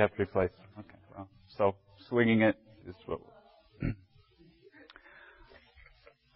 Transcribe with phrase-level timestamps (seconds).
[0.00, 0.48] Have to replace.
[0.78, 0.96] Okay.
[1.14, 1.28] Well,
[1.58, 1.74] so
[2.08, 2.56] swinging it
[2.88, 3.20] is what.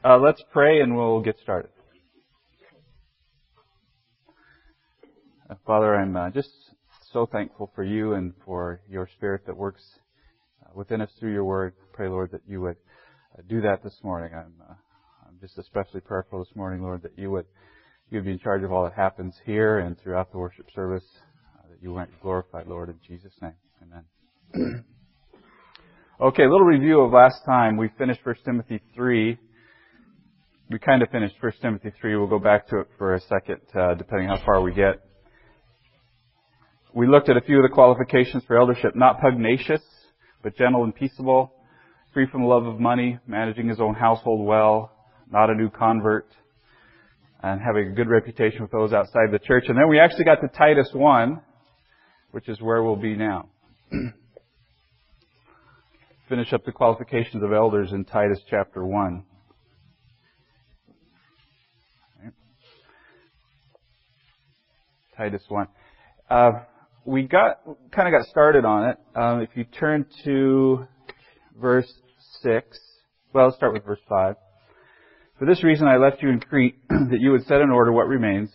[0.04, 1.70] Uh, let's pray and we'll get started.
[5.48, 6.50] Uh, Father, I'm uh, just
[7.10, 9.82] so thankful for you and for your Spirit that works
[10.62, 11.72] uh, within us through your Word.
[11.94, 12.76] Pray, Lord, that you would
[13.38, 14.34] uh, do that this morning.
[14.36, 14.52] I'm,
[15.26, 17.46] I'm just especially prayerful this morning, Lord, that you would
[18.10, 21.04] you would be in charge of all that happens here and throughout the worship service.
[21.84, 23.52] You be glorified, Lord, in Jesus' name.
[23.82, 24.84] Amen.
[26.20, 27.76] okay, a little review of last time.
[27.76, 29.38] We finished 1 Timothy 3
[30.70, 32.16] we kind of finished 1 Timothy 3.
[32.16, 35.00] We'll go back to it for a second, uh, depending how far we get.
[36.94, 38.96] We looked at a few of the qualifications for eldership.
[38.96, 39.82] Not pugnacious,
[40.42, 41.52] but gentle and peaceable.
[42.14, 44.90] Free from the love of money, managing his own household well,
[45.30, 46.28] not a new convert,
[47.42, 49.64] and having a good reputation with those outside the church.
[49.68, 51.40] And then we actually got to Titus 1,
[52.34, 53.48] which is where we'll be now.
[56.28, 59.22] Finish up the qualifications of elders in Titus chapter 1.
[65.16, 65.68] Titus 1.
[66.28, 66.50] Uh,
[67.04, 67.60] we got
[67.92, 68.96] kind of got started on it.
[69.14, 70.88] Um, if you turn to
[71.56, 71.92] verse
[72.42, 72.76] 6,
[73.32, 74.34] well, let's start with verse 5.
[75.38, 78.08] For this reason I left you in Crete, that you would set in order what
[78.08, 78.50] remains,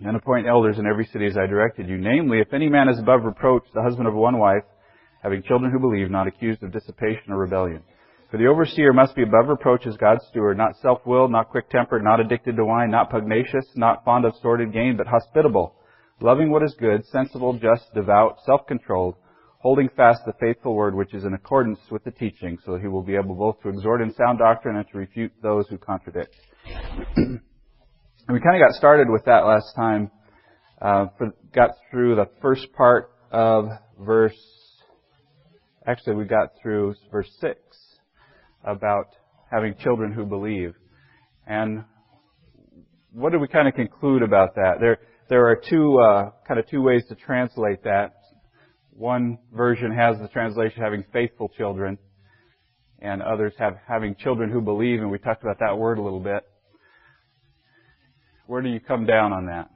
[0.00, 1.96] and appoint elders in every city as I directed you.
[1.98, 4.64] Namely, if any man is above reproach, the husband of one wife,
[5.22, 7.82] having children who believe, not accused of dissipation or rebellion.
[8.30, 12.20] For the overseer must be above reproach as God's steward, not self-willed, not quick-tempered, not
[12.20, 15.76] addicted to wine, not pugnacious, not fond of sordid gain, but hospitable,
[16.20, 19.14] loving what is good, sensible, just, devout, self-controlled,
[19.58, 22.88] holding fast the faithful word which is in accordance with the teaching, so that he
[22.88, 26.34] will be able both to exhort in sound doctrine and to refute those who contradict.
[28.26, 30.10] and we kind of got started with that last time.
[30.80, 33.68] Uh, for, got through the first part of
[33.98, 34.36] verse.
[35.86, 37.58] Actually, we got through verse six
[38.64, 39.06] about
[39.50, 40.74] having children who believe.
[41.46, 41.84] And
[43.12, 44.74] what do we kind of conclude about that?
[44.80, 44.98] There,
[45.28, 48.14] there are two, uh, kind of two ways to translate that.
[48.90, 51.98] One version has the translation having faithful children,
[53.00, 56.20] and others have having children who believe, and we talked about that word a little
[56.20, 56.44] bit.
[58.46, 59.70] Where do you come down on that?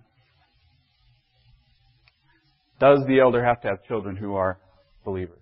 [2.80, 4.58] Does the elder have to have children who are
[5.04, 5.38] believers?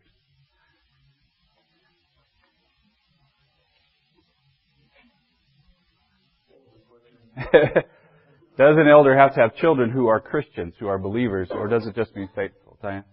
[8.57, 11.87] does an elder have to have children who are Christians, who are believers, or does
[11.87, 12.79] it just mean faithful?
[12.83, 13.05] Diane?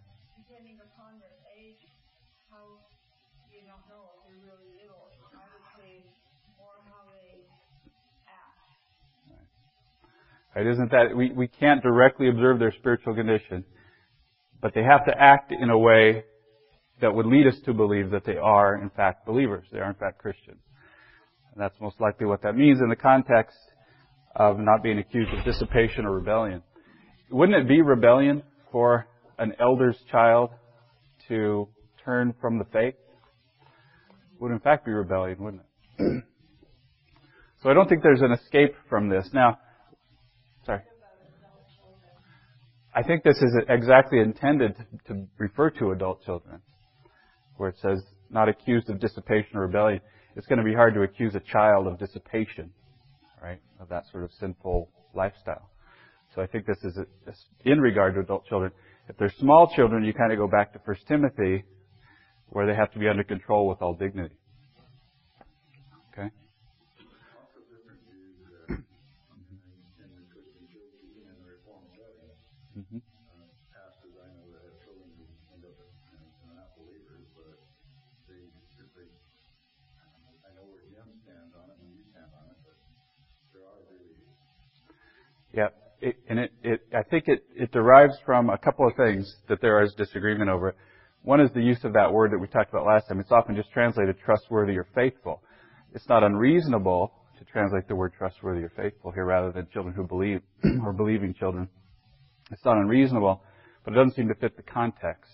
[10.55, 13.65] Right, isn't that we, we can't directly observe their spiritual condition,
[14.61, 16.25] but they have to act in a way
[17.01, 19.65] that would lead us to believe that they are in fact believers.
[19.71, 20.61] They are in fact Christians.
[21.53, 23.57] And that's most likely what that means in the context
[24.35, 26.63] of not being accused of dissipation or rebellion.
[27.29, 30.51] Wouldn't it be rebellion for an elder's child
[31.27, 31.67] to
[32.05, 32.95] turn from the faith?
[34.39, 35.63] Would in fact be rebellion, wouldn't
[35.99, 36.23] it?
[37.63, 39.29] so I don't think there's an escape from this.
[39.33, 39.59] Now,
[40.65, 40.81] sorry.
[42.95, 46.61] I think this is exactly intended to, to refer to adult children,
[47.57, 50.01] where it says not accused of dissipation or rebellion.
[50.35, 52.71] It's going to be hard to accuse a child of dissipation
[53.43, 53.59] right?
[53.79, 55.69] Of that sort of sinful lifestyle.
[56.33, 57.05] So I think this is a,
[57.69, 58.71] in regard to adult children.
[59.09, 61.65] If they're small children, you kind of go back to 1 Timothy,
[62.47, 64.35] where they have to be under control with all dignity.
[66.13, 66.29] Okay?
[72.77, 72.97] Mm-hmm.
[85.53, 85.67] Yeah,
[86.01, 89.61] it, and it, it, I think it, it derives from a couple of things that
[89.61, 90.75] there is disagreement over.
[91.21, 93.19] One is the use of that word that we talked about last time.
[93.19, 95.41] It's often just translated trustworthy or faithful.
[95.93, 100.07] It's not unreasonable to translate the word trustworthy or faithful here rather than children who
[100.07, 100.41] believe
[100.83, 101.69] or believing children.
[102.51, 103.41] It's not unreasonable,
[103.83, 105.31] but it doesn't seem to fit the context.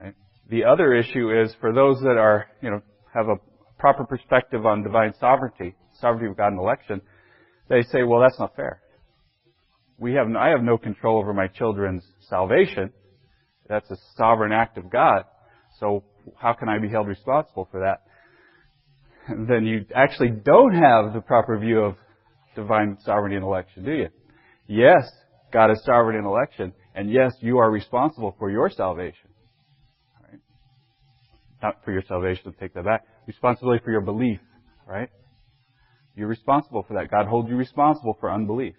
[0.00, 0.14] Right?
[0.48, 2.82] The other issue is for those that are, you know,
[3.14, 3.36] have a
[3.78, 7.00] proper perspective on divine sovereignty, sovereignty of God and election,
[7.68, 8.80] they say, well, that's not fair.
[9.98, 12.92] We have, I have no control over my children's salvation.
[13.68, 15.24] That's a sovereign act of God.
[15.78, 16.04] So
[16.36, 18.02] how can I be held responsible for that?
[19.48, 21.96] then you actually don't have the proper view of
[22.54, 24.08] divine sovereignty and election, do you?
[24.66, 25.10] Yes,
[25.52, 29.28] God is sovereign in election, and yes, you are responsible for your salvation.
[30.22, 30.40] Right?
[31.62, 33.04] Not for your salvation, take that back.
[33.26, 34.40] Responsibility for your belief,
[34.86, 35.08] right?
[36.16, 37.10] You're responsible for that.
[37.10, 38.74] God holds you responsible for unbelief.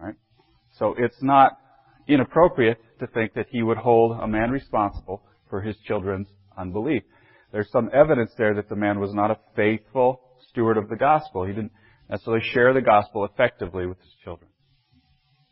[0.00, 0.14] Right?
[0.78, 1.52] So it's not
[2.06, 7.02] inappropriate to think that he would hold a man responsible for his children's unbelief.
[7.52, 10.20] There's some evidence there that the man was not a faithful
[10.50, 11.44] steward of the gospel.
[11.44, 11.72] He didn't
[12.10, 14.47] necessarily share the gospel effectively with his children.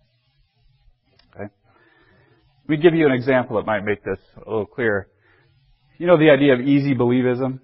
[1.34, 1.44] Okay?
[1.44, 5.08] Let me give you an example that might make this a little clearer.
[5.98, 7.60] You know the idea of easy believism,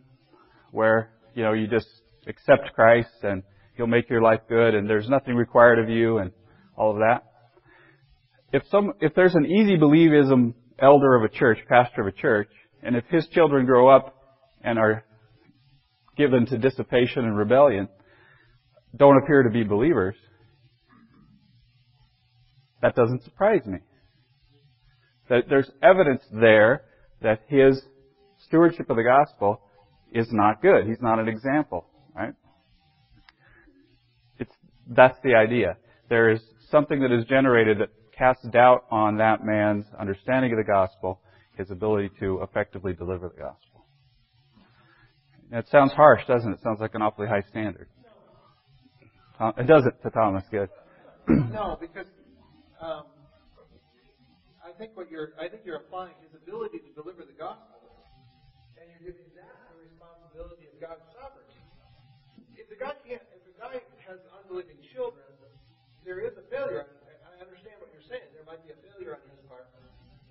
[0.71, 1.89] where you know you just
[2.27, 3.43] accept Christ and
[3.79, 6.33] He'll make your life good, and there's nothing required of you, and
[6.77, 7.23] all of that.
[8.53, 12.51] If some, if there's an easy believism elder of a church, pastor of a church,
[12.83, 14.17] and if his children grow up
[14.65, 15.05] and are
[16.17, 17.89] given to dissipation and rebellion,
[18.97, 20.17] don't appear to be believers,
[22.83, 23.79] that doesn't surprise me.
[25.29, 26.83] That there's evidence there
[27.23, 27.81] that his
[28.49, 29.61] stewardship of the gospel
[30.13, 30.89] is not good.
[30.89, 32.35] He's not an example, right?
[34.89, 35.77] That's the idea.
[36.09, 36.41] There is
[36.71, 41.21] something that is generated that casts doubt on that man's understanding of the gospel,
[41.57, 43.87] his ability to effectively deliver the gospel.
[45.51, 46.55] It sounds harsh, doesn't it?
[46.57, 47.89] It sounds like an awfully high standard.
[49.41, 50.45] It doesn't to Thomas.
[50.51, 50.69] Good.
[51.53, 52.09] No, because
[52.81, 53.05] um,
[54.65, 57.85] I think what you're I think you're applying his ability to deliver the gospel,
[58.81, 61.61] and you're giving that the responsibility of God's sovereignty.
[62.57, 63.21] If the God can't,
[63.59, 65.27] guy has unbelieving children,
[66.07, 66.87] there is a failure.
[67.27, 68.31] I understand what you're saying.
[68.33, 69.67] There might be a failure on his part.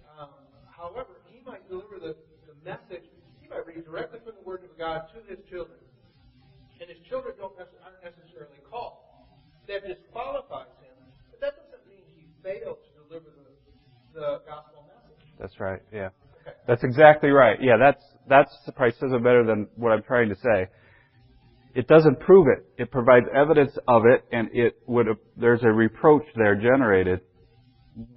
[0.08, 0.32] Um,
[0.72, 2.16] however, he might deliver the,
[2.48, 3.06] the message.
[3.44, 5.78] He might read directly from the Word of God to his children,
[6.80, 9.04] and his children don't aren't necessarily called.
[9.68, 10.96] That disqualifies him,
[11.30, 13.52] but that doesn't mean he failed to deliver the,
[14.16, 15.20] the gospel message.
[15.40, 15.84] That's right.
[15.92, 16.10] Yeah.
[16.42, 16.56] Okay.
[16.68, 17.60] That's exactly right.
[17.62, 20.68] Yeah, that's that's probably says it better than what I'm trying to say.
[21.78, 22.66] It doesn't prove it.
[22.82, 25.06] It provides evidence of it, and it would
[25.38, 27.22] there's a reproach there generated,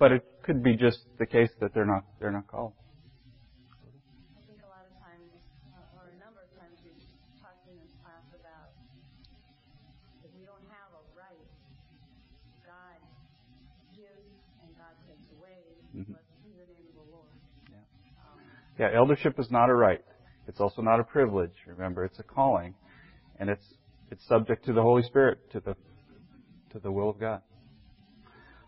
[0.00, 2.72] but it could be just the case that they're not they're not called.
[2.72, 5.28] I think a lot of times,
[5.76, 7.04] uh, or a number of times, we've
[7.36, 8.72] talked in this class about
[10.24, 11.44] that we don't have a right.
[12.64, 12.96] God
[13.92, 15.60] gives and God takes away.
[15.92, 16.16] Mhm.
[16.16, 17.36] Blessed be the name of the Lord.
[17.68, 17.84] Yeah.
[18.24, 18.40] Um,
[18.80, 20.00] Yeah, eldership is not a right.
[20.48, 21.52] It's also not a privilege.
[21.68, 22.72] Remember, it's a calling,
[23.40, 23.64] and it's
[24.10, 25.74] it's subject to the Holy Spirit, to the
[26.72, 27.40] to the will of God.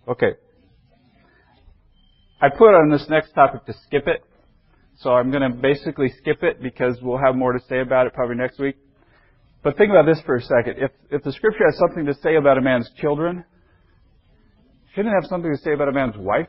[0.08, 0.32] Okay.
[2.40, 4.24] I put on this next topic to skip it,
[4.96, 8.14] so I'm going to basically skip it because we'll have more to say about it
[8.14, 8.76] probably next week.
[9.62, 10.76] But think about this for a second.
[10.78, 13.44] If if the Scripture has something to say about a man's children,
[14.94, 16.48] shouldn't it have something to say about a man's wife.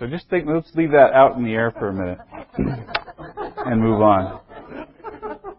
[0.00, 2.18] So just think, let's leave that out in the air for a minute
[3.66, 4.40] and move on.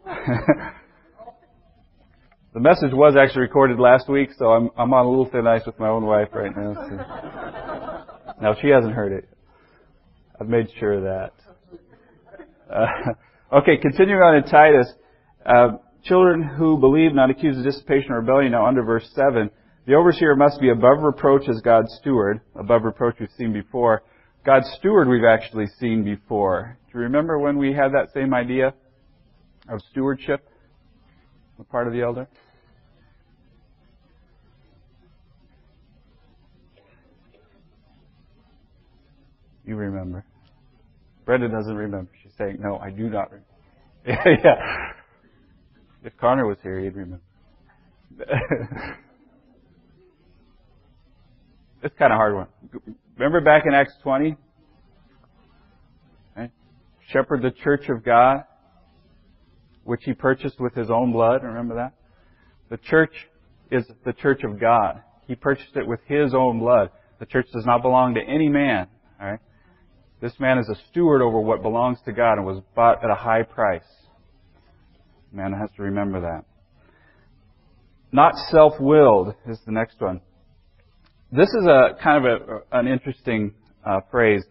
[2.51, 5.61] the message was actually recorded last week, so I'm, I'm on a little thin ice
[5.63, 6.73] with my own wife right now.
[6.73, 8.41] So.
[8.41, 9.29] Now she hasn't heard it.
[10.39, 11.33] I've made sure of that.
[12.67, 12.87] Uh,
[13.59, 14.91] okay, continuing on in Titus.
[15.45, 18.53] Uh, children who believe not accused of dissipation or rebellion.
[18.53, 19.51] Now under verse 7,
[19.85, 22.41] the overseer must be above reproach as God's steward.
[22.55, 24.01] Above reproach we've seen before.
[24.43, 26.77] God's steward we've actually seen before.
[26.91, 28.73] Do you remember when we had that same idea
[29.69, 30.47] of stewardship?
[31.59, 32.27] The part of the elder?
[39.63, 40.25] You remember.
[41.23, 42.09] Brenda doesn't remember.
[42.23, 43.45] She's saying, no, I do not remember.
[44.43, 44.91] yeah.
[46.03, 47.21] If Connor was here, he'd remember.
[51.83, 52.47] it's kind of hard one.
[53.21, 54.35] Remember back in Acts 20?
[56.35, 56.49] Right?
[57.09, 58.45] Shepherd the church of God,
[59.83, 61.43] which he purchased with his own blood.
[61.43, 61.93] Remember that?
[62.71, 63.13] The church
[63.69, 65.03] is the church of God.
[65.27, 66.89] He purchased it with his own blood.
[67.19, 68.87] The church does not belong to any man.
[69.21, 69.39] All right?
[70.19, 73.15] This man is a steward over what belongs to God and was bought at a
[73.15, 73.83] high price.
[75.31, 76.45] Man has to remember that.
[78.11, 80.21] Not self-willed is the next one.
[81.33, 83.53] This is a kind of a, an interesting
[83.85, 84.43] uh, phrase.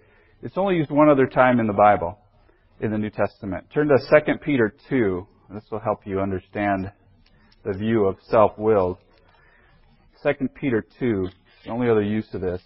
[0.42, 2.18] It's only used one other time in the Bible,
[2.80, 3.66] in the New Testament.
[3.74, 5.26] Turn to 2 Peter 2.
[5.52, 6.90] This will help you understand
[7.66, 8.96] the view of self-willed.
[10.22, 11.28] 2 Peter 2,
[11.66, 12.62] the only other use of this.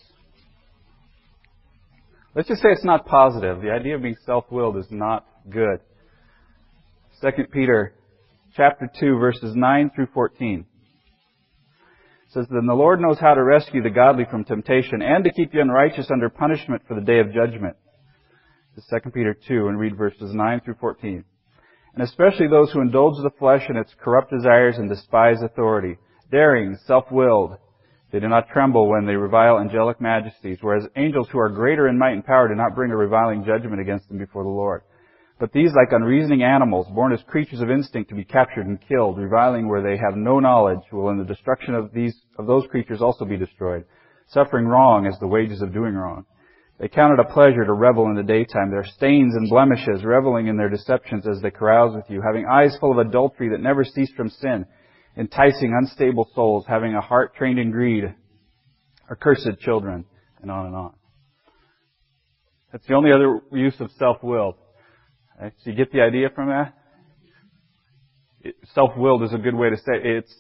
[2.36, 3.62] Let's just say it's not positive.
[3.62, 5.80] The idea of being self-willed is not good.
[7.20, 7.94] 2 Peter
[8.54, 10.66] chapter 2 verses 9 through 14
[12.34, 15.52] says, Then the Lord knows how to rescue the godly from temptation and to keep
[15.52, 17.76] the unrighteous under punishment for the day of judgment.
[18.74, 21.24] This is 2 Peter 2 and read verses 9 through 14.
[21.94, 25.96] And especially those who indulge the flesh in its corrupt desires and despise authority,
[26.30, 27.56] daring, self-willed,
[28.10, 31.98] they do not tremble when they revile angelic majesties, whereas angels who are greater in
[31.98, 34.82] might and power do not bring a reviling judgment against them before the Lord.
[35.38, 39.18] But these, like unreasoning animals, born as creatures of instinct to be captured and killed,
[39.18, 43.02] reviling where they have no knowledge, will in the destruction of these, of those creatures
[43.02, 43.84] also be destroyed,
[44.28, 46.24] suffering wrong as the wages of doing wrong.
[46.78, 50.46] They count it a pleasure to revel in the daytime, their stains and blemishes, reveling
[50.46, 53.84] in their deceptions as they carouse with you, having eyes full of adultery that never
[53.84, 54.66] cease from sin,
[55.16, 58.04] enticing unstable souls, having a heart trained in greed,
[59.10, 60.04] accursed children,
[60.42, 60.94] and on and on.
[62.72, 64.58] That's the only other use of self-will.
[65.40, 65.52] Right?
[65.62, 66.74] So you get the idea from that?
[68.74, 70.06] Self-willed is a good way to say it.
[70.06, 70.34] it's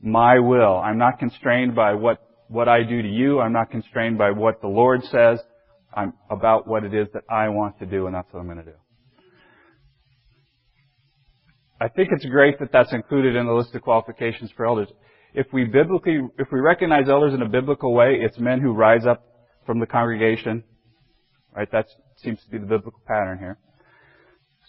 [0.00, 0.76] my will.
[0.76, 2.18] I'm not constrained by what,
[2.48, 3.40] what I do to you.
[3.40, 5.40] I'm not constrained by what the Lord says.
[5.94, 8.58] I'm about what it is that I want to do, and that's what I'm going
[8.58, 8.76] to do.
[11.80, 14.88] I think it's great that that's included in the list of qualifications for elders.
[15.32, 19.06] If we biblically, if we recognize elders in a biblical way, it's men who rise
[19.06, 19.24] up
[19.64, 20.64] from the congregation.
[21.54, 21.70] Right?
[21.70, 23.58] That seems to be the biblical pattern here.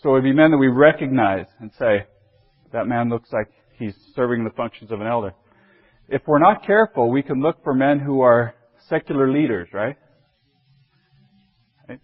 [0.01, 2.05] So it would be men that we recognize and say,
[2.71, 5.33] that man looks like he's serving the functions of an elder.
[6.07, 8.55] If we're not careful, we can look for men who are
[8.87, 9.97] secular leaders, right?
[11.87, 11.99] right?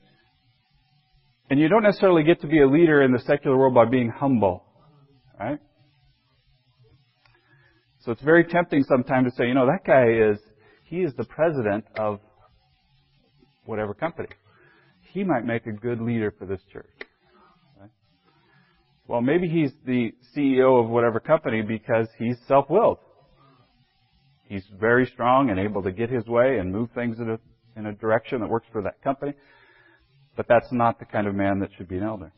[1.50, 4.10] And you don't necessarily get to be a leader in the secular world by being
[4.10, 4.64] humble.
[5.40, 5.60] Right?
[8.02, 10.40] So it's very tempting sometimes to say, you know, that guy is,
[10.86, 12.20] he is the president of
[13.66, 14.30] whatever company.
[15.12, 16.86] He might make a good leader for this church.
[19.08, 22.98] Well, maybe he's the CEO of whatever company because he's self-willed.
[24.48, 27.40] He's very strong and able to get his way and move things in a,
[27.80, 29.34] in a direction that works for that company.
[30.36, 32.32] But that's not the kind of man that should be an elder.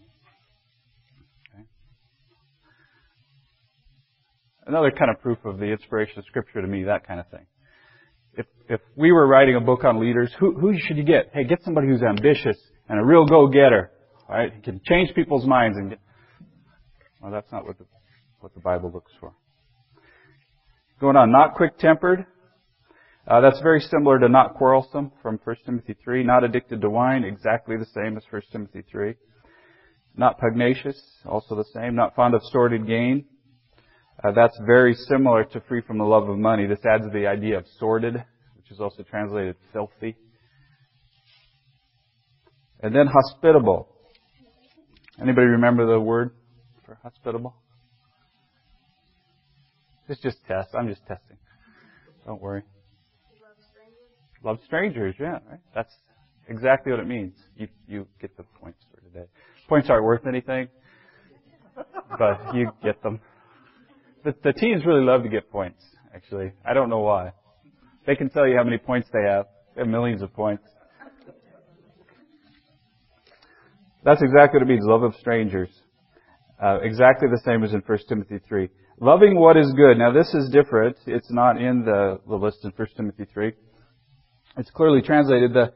[4.67, 7.45] another kind of proof of the inspiration of Scripture to me, that kind of thing.
[8.33, 11.31] If, if we were writing a book on leaders, who, who should you get?
[11.33, 12.57] Hey, get somebody who's ambitious
[12.87, 13.91] and a real go-getter,
[14.29, 14.53] right?
[14.53, 15.99] He can change people's minds and get,
[17.21, 17.85] well, that's not what the,
[18.39, 19.33] what the Bible looks for.
[20.99, 22.25] Going on, not quick-tempered.
[23.27, 26.23] Uh, that's very similar to not quarrelsome from 1 Timothy 3.
[26.23, 29.15] Not addicted to wine, exactly the same as 1 Timothy 3.
[30.15, 31.93] Not pugnacious, also the same.
[31.93, 33.25] Not fond of sordid gain.
[34.23, 36.65] Uh, that's very similar to free from the love of money.
[36.65, 38.15] This adds the idea of sordid,
[38.55, 40.15] which is also translated filthy.
[42.79, 43.89] And then hospitable.
[45.21, 46.31] Anybody remember the word
[46.87, 47.53] for hospitable?
[50.09, 50.69] It's just test.
[50.73, 51.37] I'm just testing.
[52.25, 52.63] Don't worry.
[53.43, 54.43] Love strangers.
[54.43, 55.59] Love strangers, yeah, right?
[55.75, 55.93] That's
[56.47, 57.33] exactly what it means.
[57.57, 59.25] You you get the points for today.
[59.67, 60.69] Points aren't worth anything,
[62.17, 63.19] but you get them.
[64.23, 65.83] The, the teens really love to get points.
[66.15, 67.33] Actually, I don't know why.
[68.05, 69.45] They can tell you how many points they have.
[69.75, 70.63] They have millions of points.
[74.03, 74.85] That's exactly what it means.
[74.85, 75.69] Love of strangers.
[76.61, 78.69] Uh, exactly the same as in 1 Timothy 3.
[78.99, 79.97] Loving what is good.
[79.97, 80.97] Now this is different.
[81.05, 83.53] It's not in the, the list in 1 Timothy 3.
[84.57, 85.53] It's clearly translated.
[85.53, 85.73] The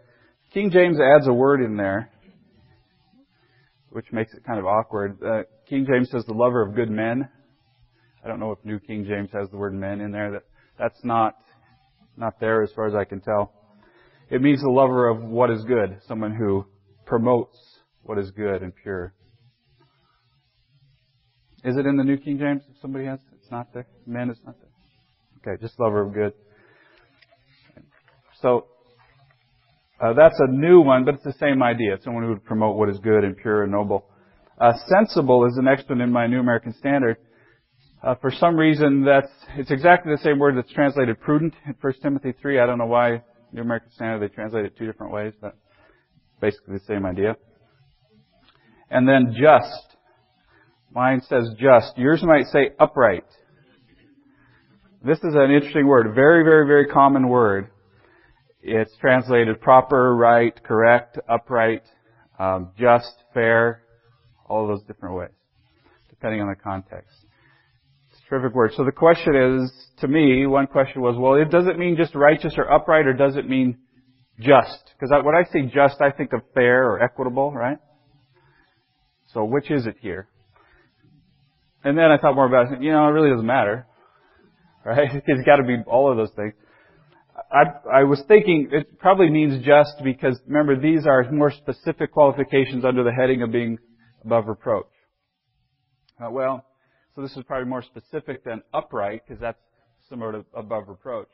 [0.53, 2.09] King James adds a word in there,
[3.89, 5.19] which makes it kind of awkward.
[5.23, 7.29] Uh, King James says the lover of good men.
[8.25, 10.31] I don't know if New King James has the word men in there.
[10.31, 10.43] That
[10.79, 11.35] that's not
[12.17, 13.53] not there as far as I can tell.
[14.31, 16.65] It means the lover of what is good, someone who
[17.05, 17.57] promotes
[18.01, 19.13] what is good and pure.
[21.63, 22.63] Is it in the New King James?
[22.69, 23.85] If somebody has, it's not there.
[24.07, 25.53] Men is not there.
[25.53, 26.33] Okay, just lover of good.
[28.41, 28.65] So
[30.01, 31.93] uh, that's a new one, but it's the same idea.
[31.93, 34.05] It's someone who would promote what is good and pure and noble.
[34.59, 37.17] Uh, sensible is the next one in my New American Standard.
[38.03, 41.93] Uh, for some reason, that's it's exactly the same word that's translated prudent in 1
[42.01, 42.59] Timothy 3.
[42.59, 45.55] I don't know why New American Standard they translate it two different ways, but
[46.39, 47.35] basically the same idea.
[48.89, 49.91] And then just.
[50.93, 51.97] Mine says just.
[51.97, 53.23] Yours might say upright.
[55.03, 56.13] This is an interesting word.
[56.13, 57.69] Very, very, very common word.
[58.61, 61.81] It's translated proper, right, correct, upright,
[62.37, 63.81] um, just, fair,
[64.45, 65.31] all those different ways,
[66.09, 67.15] depending on the context.
[68.11, 68.73] It's a terrific word.
[68.75, 72.13] So the question is, to me, one question was, well, it does it mean just
[72.13, 73.79] righteous or upright, or does it mean
[74.39, 74.91] just?
[74.93, 77.77] Because when I say just, I think of fair or equitable, right?
[79.33, 80.27] So which is it here?
[81.83, 82.81] And then I thought more about it.
[82.81, 83.87] You know, it really doesn't matter,
[84.85, 85.09] right?
[85.25, 86.53] It's got to be all of those things.
[87.51, 92.85] I, I was thinking it probably means just because remember these are more specific qualifications
[92.85, 93.77] under the heading of being
[94.23, 94.85] above reproach.
[96.23, 96.65] Uh, well,
[97.15, 99.59] so this is probably more specific than upright because that's
[100.07, 101.29] similar to above reproach.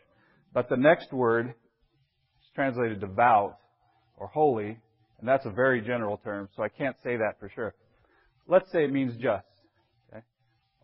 [0.54, 3.58] But the next word is translated devout
[4.18, 4.80] or holy,
[5.20, 7.76] and that's a very general term, so I can't say that for sure.
[8.48, 9.47] Let's say it means just.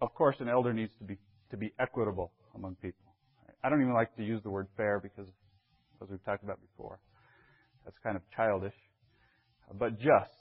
[0.03, 1.17] Of course, an elder needs to be
[1.49, 3.15] to be equitable among people.
[3.63, 5.27] I don't even like to use the word fair because,
[6.01, 6.99] as we've talked about before,
[7.85, 8.73] that's kind of childish.
[9.79, 10.35] But just,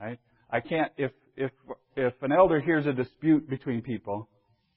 [0.00, 0.18] right?
[0.50, 1.52] I can't, if, if,
[1.94, 4.28] if an elder hears a dispute between people,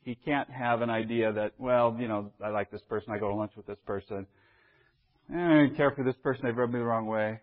[0.04, 3.30] he can't have an idea that, well, you know, I like this person, I go
[3.30, 4.28] to lunch with this person.
[5.34, 7.40] Eh, I care for this person, they've rubbed me the wrong way.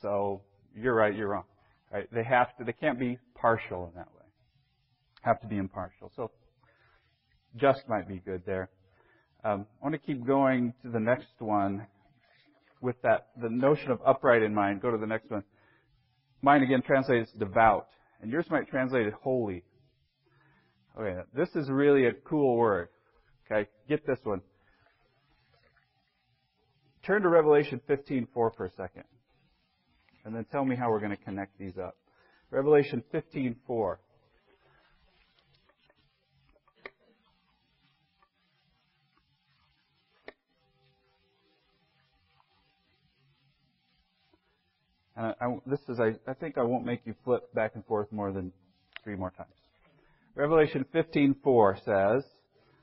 [0.00, 0.40] So,
[0.74, 1.44] you're right, you're wrong.
[1.92, 2.08] Right?
[2.14, 4.23] They have to, they can't be partial in that way.
[5.24, 6.12] Have to be impartial.
[6.14, 6.30] So,
[7.56, 8.68] just might be good there.
[9.42, 11.86] Um, I want to keep going to the next one
[12.82, 14.82] with that the notion of upright in mind.
[14.82, 15.42] Go to the next one.
[16.42, 17.86] Mine again translates devout,
[18.20, 19.64] and yours might translate it holy.
[20.98, 22.88] Okay, this is really a cool word.
[23.50, 24.42] Okay, get this one.
[27.02, 29.04] Turn to Revelation 15:4 for a second,
[30.26, 31.96] and then tell me how we're going to connect these up.
[32.50, 33.96] Revelation 15:4.
[45.16, 47.84] And I, I, this is, I, I think I won't make you flip back and
[47.86, 48.52] forth more than
[49.02, 49.54] three more times.
[50.34, 52.24] Revelation 15:4 says,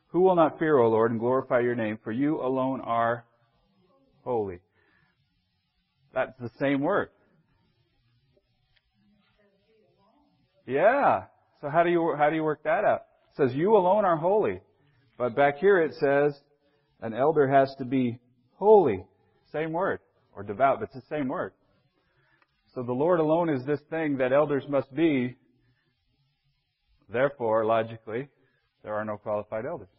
[0.08, 2.00] "Who will not fear, O Lord, and glorify your name?
[2.04, 3.26] For you alone are
[4.24, 4.60] holy."
[6.14, 7.10] That's the same word.
[10.66, 11.26] Yeah.
[11.60, 13.02] So how do you how do you work that out?
[13.32, 14.62] It says, "You alone are holy,"
[15.18, 16.40] but back here it says,
[17.02, 18.20] "An elder has to be
[18.56, 19.06] holy."
[19.52, 20.00] Same word,
[20.34, 21.52] or devout, but it's the same word.
[22.74, 25.36] So the Lord alone is this thing that elders must be.
[27.10, 28.30] Therefore, logically,
[28.84, 29.90] there are no qualified elders.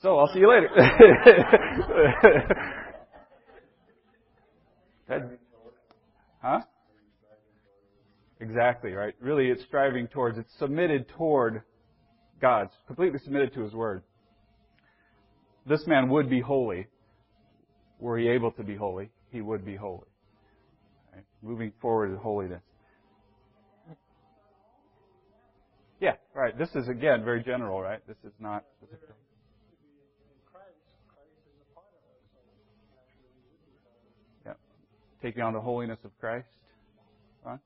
[0.00, 0.68] So I'll see you later.
[6.42, 6.60] huh?
[8.38, 9.14] Exactly, right?
[9.20, 11.62] Really, it's striving towards, it's submitted toward
[12.40, 14.04] God's, completely submitted to His Word.
[15.66, 16.86] This man would be holy
[17.98, 20.08] were he able to be holy, he would be holy.
[21.14, 21.24] Right?
[21.42, 22.62] Moving forward in holiness.
[26.00, 26.56] Yeah, right.
[26.58, 28.00] This is again very general, right?
[28.06, 29.14] This is not specific.
[35.24, 36.46] Taking on the holiness of Christ.
[37.46, 37.56] Huh?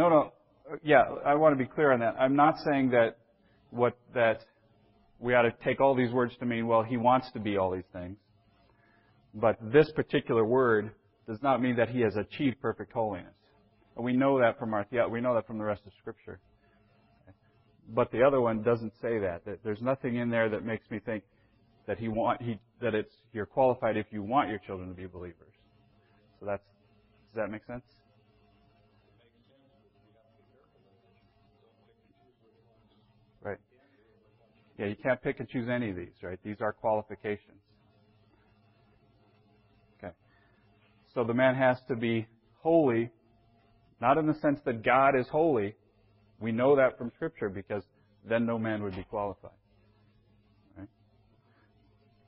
[0.00, 0.32] No, no.
[0.82, 2.16] Yeah, I want to be clear on that.
[2.18, 3.18] I'm not saying that
[3.68, 4.40] what that
[5.18, 7.70] we ought to take all these words to mean, well, he wants to be all
[7.70, 8.16] these things.
[9.34, 10.92] But this particular word
[11.28, 13.34] does not mean that he has achieved perfect holiness.
[13.94, 16.40] And we know that from our the- we know that from the rest of Scripture.
[17.90, 19.44] But the other one doesn't say that.
[19.44, 21.24] That there's nothing in there that makes me think
[21.86, 25.06] that he want he that it's you're qualified if you want your children to be
[25.06, 25.52] believers.
[26.38, 27.84] So that's does that make sense?
[33.42, 33.58] Right.
[34.80, 36.38] Yeah, you can't pick and choose any of these, right?
[36.42, 37.60] These are qualifications.
[39.98, 40.14] Okay.
[41.14, 42.26] So the man has to be
[42.62, 43.10] holy,
[44.00, 45.74] not in the sense that God is holy.
[46.40, 47.82] We know that from Scripture because
[48.26, 49.50] then no man would be qualified.
[50.78, 50.88] Right?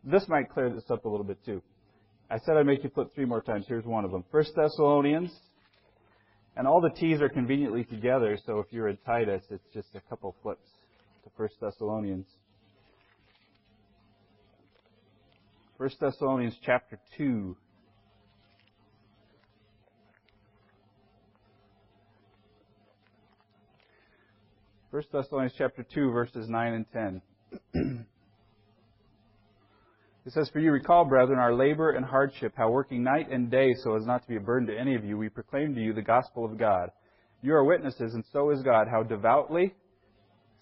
[0.04, 1.62] This might clear this up a little bit too.
[2.30, 3.64] I said I'd make you flip three more times.
[3.66, 4.24] Here's one of them.
[4.30, 5.32] First Thessalonians.
[6.54, 10.02] And all the T's are conveniently together, so if you're in Titus, it's just a
[10.10, 10.68] couple flips
[11.32, 12.26] to First Thessalonians.
[15.78, 17.56] First Thessalonians chapter 2.
[24.90, 26.86] First Thessalonians chapter 2, verses 9 and
[27.74, 28.06] 10.
[30.24, 33.74] It says, For you recall, brethren, our labor and hardship, how working night and day
[33.82, 35.92] so as not to be a burden to any of you, we proclaim to you
[35.92, 36.90] the gospel of God.
[37.42, 39.74] You are witnesses, and so is God, how devoutly,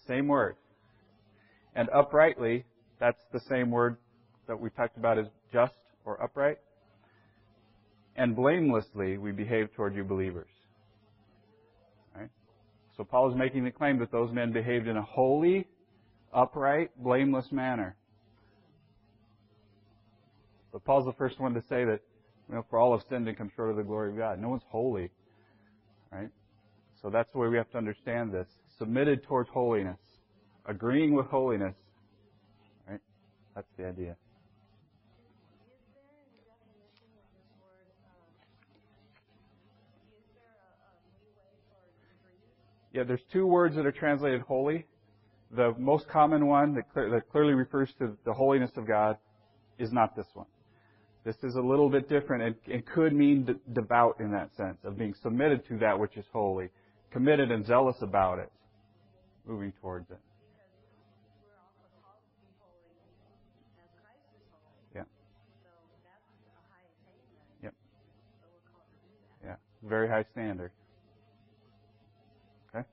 [0.09, 0.57] same word,
[1.75, 2.65] and uprightly,
[2.99, 3.97] that's the same word
[4.49, 6.59] that we talked about as just or upright,
[8.17, 10.51] and blamelessly we behave toward you believers.
[12.15, 12.29] Right?
[12.97, 15.69] So Paul is making the claim that those men behaved in a holy,
[16.33, 17.97] upright, blameless manner.
[20.73, 22.01] But Paul's the first one to say that,
[22.49, 24.41] you know, for all have sinned and come short of the glory of God.
[24.41, 25.11] No one's holy.
[26.13, 26.31] Right?
[27.03, 28.47] So that's the way we have to understand this.
[28.79, 29.99] Submitted towards holiness.
[30.67, 31.75] Agreeing with holiness.
[32.89, 33.01] Right?
[33.55, 34.17] That's the idea.
[42.93, 44.85] Yeah, there's two words that are translated holy.
[45.53, 49.17] The most common one that, clear, that clearly refers to the holiness of God
[49.79, 50.47] is not this one.
[51.25, 54.79] This is a little bit different and, and could mean de- devout in that sense
[54.85, 56.69] of being submitted to that which is holy,
[57.13, 58.51] committed and zealous about it,
[59.47, 60.19] moving towards it.
[61.45, 62.91] We're also called to be holy
[63.79, 64.81] as Christ is holy.
[64.95, 65.07] Yeah.
[65.63, 65.71] So
[66.03, 67.39] that's a high attainment.
[67.63, 67.75] Yep.
[68.41, 69.13] So we're called to do
[69.45, 69.59] that.
[69.61, 70.73] Yeah, very high standard.
[72.69, 72.87] Okay.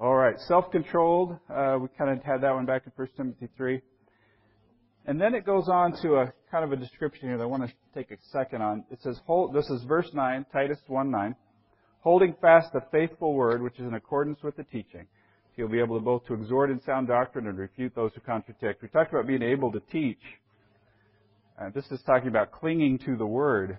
[0.00, 1.38] All right, self-controlled.
[1.48, 3.80] Uh, we kind of had that one back in 1 Timothy 3.
[5.06, 7.68] And then it goes on to a kind of a description here that I want
[7.68, 8.84] to take a second on.
[8.90, 11.36] It says, hold, this is verse 9, Titus 1 9.
[12.00, 15.06] Holding fast the faithful word, which is in accordance with the teaching.
[15.48, 18.20] So You'll be able to both to exhort in sound doctrine and refute those who
[18.20, 18.82] contradict.
[18.82, 20.20] We talked about being able to teach.
[21.60, 23.78] Uh, this is talking about clinging to the word,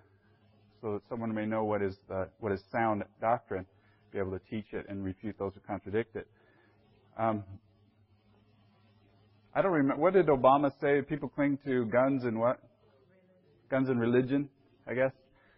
[0.81, 3.65] so that someone may know what is the, what is sound doctrine,
[4.11, 6.27] be able to teach it and refute those who contradict it.
[7.17, 7.43] Um,
[9.53, 10.01] I don't remember.
[10.01, 11.01] What did Obama say?
[11.01, 12.59] People cling to guns and what?
[13.71, 14.49] Guns and religion,
[14.85, 15.11] I guess.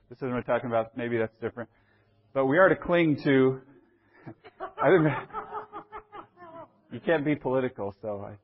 [0.09, 0.95] This isn't what we're talking about.
[0.95, 1.69] Maybe that's different.
[2.33, 3.59] But we are to cling to.
[4.81, 5.11] I didn't.
[6.91, 8.35] You can't be political, so I.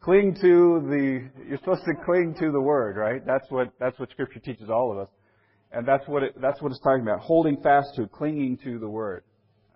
[0.00, 1.30] Cling to the.
[1.48, 3.24] You're supposed to cling to the word, right?
[3.24, 5.08] That's what that's what Scripture teaches all of us,
[5.72, 7.20] and that's what it, that's what it's talking about.
[7.20, 9.24] Holding fast to, clinging to the word.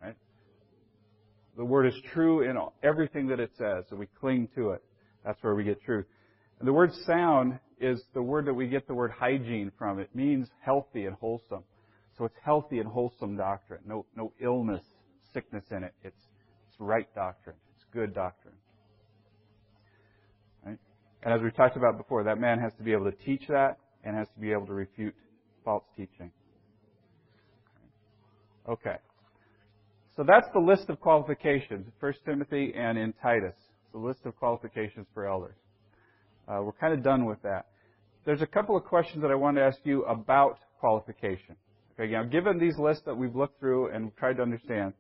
[0.03, 0.17] Right?
[1.57, 4.83] The word is true in everything that it says, so we cling to it.
[5.25, 6.07] That's where we get truth.
[6.59, 9.99] And the word sound is the word that we get the word hygiene from.
[9.99, 11.65] It means healthy and wholesome.
[12.17, 13.81] So it's healthy and wholesome doctrine.
[13.87, 14.83] No, no illness,
[15.35, 15.95] sickness in it.
[16.03, 16.23] It's,
[16.69, 17.57] it's right doctrine.
[17.75, 18.55] It's good doctrine.
[20.65, 20.79] Right?
[21.23, 23.79] And as we talked about before, that man has to be able to teach that
[24.05, 25.15] and has to be able to refute
[25.67, 26.31] false teaching.
[28.67, 28.97] Okay.
[30.17, 33.55] So that's the list of qualifications, 1 Timothy and in Titus.
[33.93, 35.57] The list of qualifications for elders.
[36.49, 37.67] Uh, we're kind of done with that.
[38.25, 41.57] There's a couple of questions that I want to ask you about qualification.
[41.99, 44.95] Okay, now given these lists that we've looked through and tried to understand,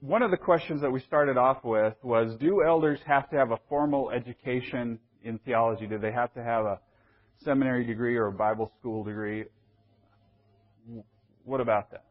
[0.00, 3.50] one of the questions that we started off with was, do elders have to have
[3.52, 5.86] a formal education in theology?
[5.86, 6.80] Do they have to have a
[7.44, 9.44] seminary degree or a Bible school degree?
[11.44, 12.04] What about that?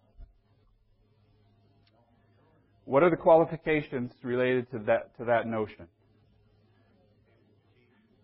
[2.86, 5.88] What are the qualifications related to that to that notion?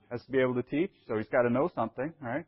[0.10, 2.46] Has to be able to teach, so he's got to know something, right?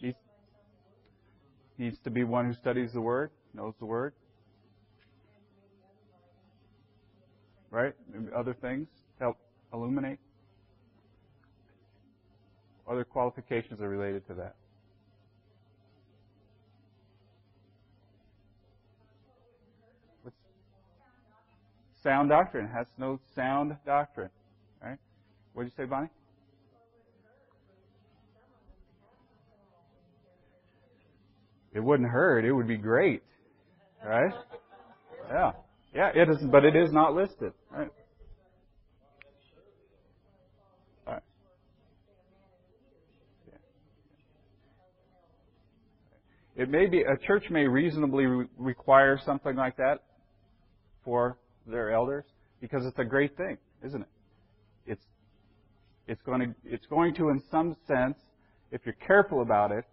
[0.00, 0.16] Needs,
[1.76, 4.14] needs to be one who studies the Word, knows the Word.
[7.70, 7.94] Right?
[8.12, 9.36] Maybe other things help
[9.72, 10.18] illuminate.
[12.90, 14.56] Other qualifications are related to that.
[20.22, 20.36] What's
[22.02, 24.30] sound doctrine has no sound doctrine.
[24.82, 24.98] Right?
[25.52, 26.08] What did you say, Bonnie?
[31.72, 32.44] It wouldn't hurt.
[32.44, 33.22] It would be great.
[34.04, 34.32] Right?
[35.28, 35.52] Yeah.
[35.94, 37.52] Yeah, it is, but it is not listed.
[37.70, 37.90] Right.
[46.60, 50.02] It may be, a church may reasonably re- require something like that
[51.02, 52.26] for their elders
[52.60, 54.08] because it's a great thing, isn't it?
[54.84, 55.04] It's,
[56.06, 58.18] it's going to, it's going to, in some sense,
[58.72, 59.86] if you're careful about it,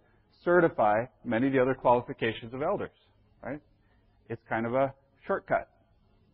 [0.44, 2.90] certify many of the other qualifications of elders,
[3.42, 3.62] right?
[4.28, 4.92] It's kind of a
[5.26, 5.70] shortcut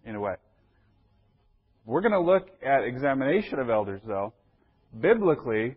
[0.04, 0.34] in a way.
[1.86, 4.32] We're going to look at examination of elders, though.
[5.00, 5.76] Biblically,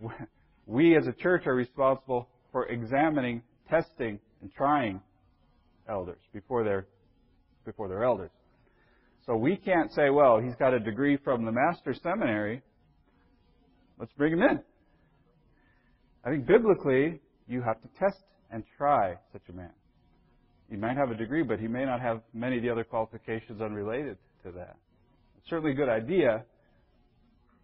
[0.66, 5.00] we as a church are responsible for examining, testing, and trying
[5.88, 6.86] elders before they're
[7.64, 8.30] before they're elders.
[9.26, 12.62] So we can't say, well, he's got a degree from the master seminary.
[13.98, 14.60] Let's bring him in.
[16.24, 19.72] I think biblically, you have to test and try such a man.
[20.70, 23.60] He might have a degree, but he may not have many of the other qualifications
[23.60, 24.76] unrelated to that.
[25.38, 26.44] It's certainly a good idea,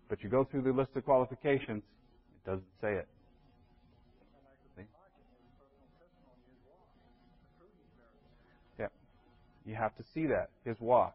[0.08, 1.84] but you go through the list of qualifications,
[2.34, 3.08] it doesn't say it.
[4.76, 4.82] See?
[8.78, 8.86] Yeah.
[9.70, 11.14] You have to see that, his walk.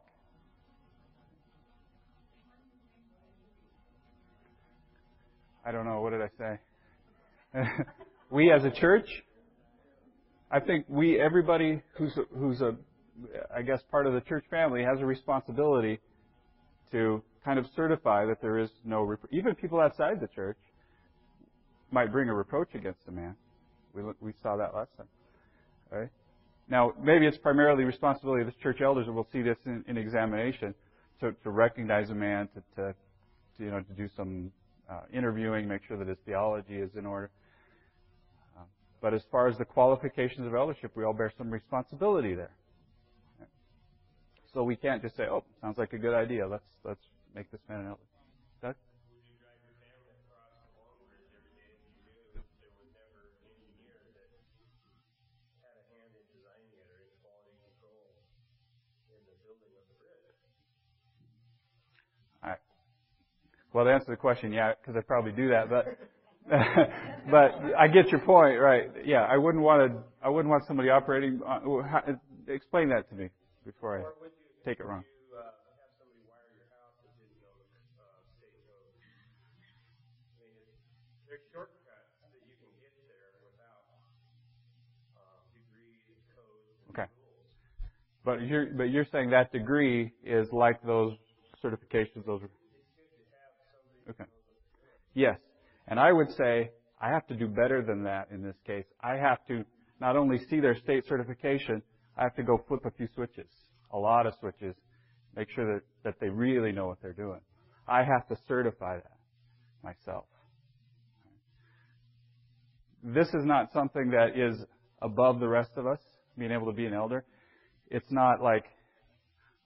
[5.65, 7.63] I don't know, what did I say?
[8.32, 9.10] we as a church,
[10.50, 12.78] I think we, everybody who's a, who's a,
[13.54, 16.00] I guess part of the church family has a responsibility
[16.94, 20.60] to kind of certify that there is no, repro- even people outside the church
[21.91, 23.36] might bring a reproach against a man.
[23.94, 25.10] We, we saw that last time.
[25.91, 26.10] Right?
[26.67, 29.97] Now, maybe it's primarily responsibility of the church elders, and we'll see this in, in
[29.97, 30.73] examination,
[31.19, 32.95] to, to recognize a man, to, to,
[33.58, 34.51] to, you know, to do some
[34.89, 37.30] uh, interviewing, make sure that his theology is in order.
[38.58, 38.65] Um,
[39.01, 42.51] but as far as the qualifications of eldership, we all bear some responsibility there.
[44.56, 46.47] So we can't just say, "Oh, sounds like a good idea.
[46.47, 47.04] Let's let's
[47.36, 47.99] make this man an elder."
[48.62, 48.75] Doug?
[62.41, 62.60] Alright.
[63.76, 65.86] Well, to answer the question, yeah, because I probably do that, but
[67.30, 68.90] but I get your point, right?
[69.04, 70.00] Yeah, I wouldn't want to.
[70.24, 71.42] I wouldn't want somebody operating.
[71.46, 72.02] Uh, On, how,
[72.48, 73.30] explain that to me
[73.66, 74.04] before I
[74.64, 75.04] take it wrong.
[86.92, 87.10] Okay.
[88.24, 91.18] But you're but you're saying that degree is like those
[91.62, 92.26] certifications.
[92.26, 92.40] Those.
[94.10, 94.26] Okay.
[95.13, 95.38] Yes,
[95.88, 98.86] and I would say I have to do better than that in this case.
[99.02, 99.63] I have to
[100.00, 101.82] not only see their state certification,
[102.18, 103.48] I have to go flip a few switches,
[103.91, 104.76] a lot of switches,
[105.36, 107.39] make sure that, that they really know what they're doing.
[107.88, 109.18] I have to certify that
[109.84, 110.26] myself.
[113.04, 114.63] This is not something that is
[115.02, 116.00] above the rest of us,
[116.38, 117.24] being able to be an elder.
[117.89, 118.65] It's not like,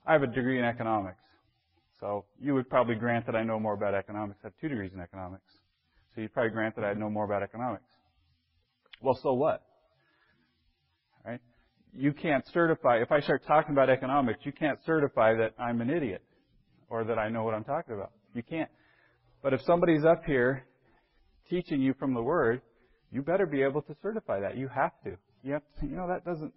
[0.06, 1.19] I have a degree in economics.
[2.00, 4.40] So you would probably grant that I know more about economics.
[4.42, 5.52] I have two degrees in economics.
[6.14, 7.84] So you'd probably grant that I know more about economics.
[9.02, 9.62] Well, so what?
[11.24, 11.40] Right?
[11.94, 15.90] You can't certify, if I start talking about economics, you can't certify that I'm an
[15.90, 16.22] idiot
[16.88, 18.12] or that I know what I'm talking about.
[18.34, 18.70] You can't.
[19.42, 20.64] But if somebody's up here
[21.48, 22.62] teaching you from the Word,
[23.10, 24.56] you better be able to certify that.
[24.56, 25.16] You have to.
[25.42, 26.52] You have to, you know, that doesn't,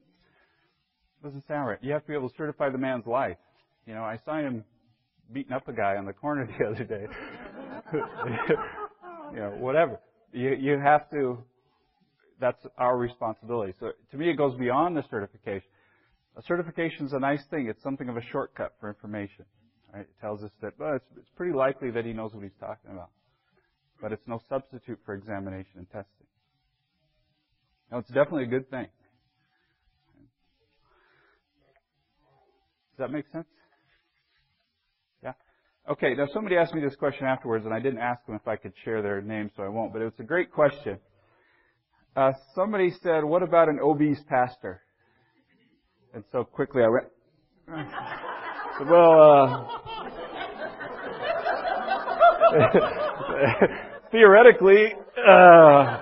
[1.24, 1.80] doesn't sound right.
[1.82, 3.38] You have to be able to certify the man's life.
[3.86, 4.64] You know, I saw him
[5.34, 7.06] beating up a guy on the corner the other day.
[9.34, 10.00] you know, whatever.
[10.32, 11.44] You, you have to,
[12.40, 13.74] that's our responsibility.
[13.80, 15.68] So to me, it goes beyond the certification.
[16.36, 17.68] A certification is a nice thing.
[17.68, 19.46] It's something of a shortcut for information.
[19.94, 20.02] Right?
[20.02, 22.92] It tells us that, well, it's, it's pretty likely that he knows what he's talking
[22.92, 23.10] about.
[24.02, 26.28] But it's no substitute for examination and testing.
[27.92, 28.88] Now, it's definitely a good thing.
[32.98, 33.46] Does that make sense?
[35.90, 38.56] Okay, now somebody asked me this question afterwards, and I didn't ask them if I
[38.56, 40.98] could share their name, so I won't, but it was a great question.
[42.16, 44.82] Uh, somebody said, "What about an obese pastor?"
[46.14, 47.08] And so quickly I went.
[48.90, 49.68] well, uh,
[54.12, 55.98] theoretically, uh,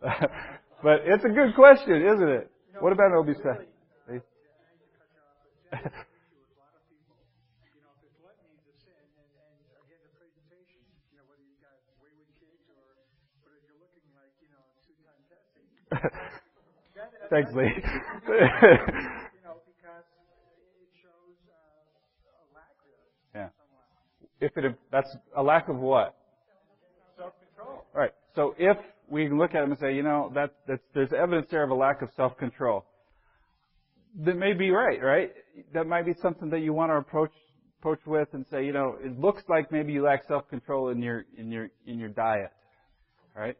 [0.82, 2.50] but it's a good question, isn't it?
[2.80, 3.66] What about an obese pastor?
[4.06, 4.24] Thanks,
[5.74, 5.90] Lee.
[7.62, 9.44] you know, because it shows uh,
[15.68, 15.77] a
[17.30, 17.70] lack Lee.
[23.34, 23.48] yeah.
[24.40, 26.16] If it that's a lack of what?
[27.16, 27.84] Self-control.
[27.94, 28.12] Right.
[28.34, 28.76] So if
[29.08, 31.74] we look at them and say, you know, that that's, there's evidence there of a
[31.74, 32.84] lack of self-control,
[34.24, 35.32] that may be right, right?
[35.74, 37.32] That might be something that you want to approach
[37.80, 41.24] approach with and say, you know, it looks like maybe you lack self-control in your
[41.36, 42.50] in your in your diet,
[43.36, 43.56] right?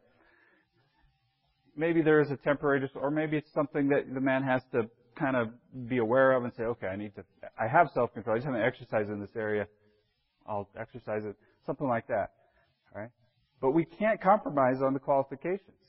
[1.79, 4.89] Maybe there is a temporary, dis- or maybe it's something that the man has to
[5.17, 5.47] kind of
[5.87, 7.23] be aware of and say, okay, I need to,
[7.57, 8.35] I have self-control.
[8.35, 9.65] I just haven't exercised in this area.
[10.45, 11.37] I'll exercise it.
[11.65, 12.31] Something like that,
[12.93, 13.07] right?
[13.61, 15.79] But we can't compromise on the qualifications.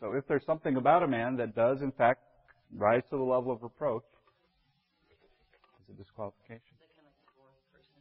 [0.00, 2.20] So if there's something about a man that does, in fact,
[2.74, 4.08] rise to the level of reproach,
[5.10, 6.72] it's a disqualification.
[6.72, 8.00] Is that kind of like a fourth person?